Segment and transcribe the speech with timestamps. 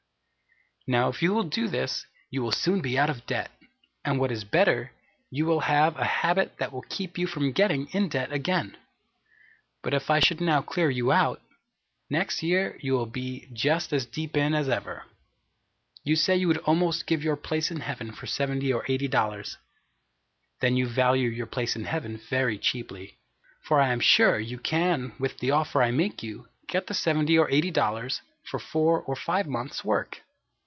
[0.87, 3.51] Now if you will do this, you will soon be out of debt,
[4.03, 4.91] and what is better,
[5.29, 8.75] you will have a habit that will keep you from getting in debt again.
[9.83, 11.39] But if I should now clear you out,
[12.09, 15.05] next year you will be just as deep in as ever.
[16.03, 19.57] You say you would almost give your place in Heaven for $70 or $80.
[20.61, 23.19] Then you value your place in Heaven very cheaply,
[23.61, 27.37] for I am sure you can with the offer I make you get the seventy
[27.37, 30.23] or eighty dollars for four or five months' work.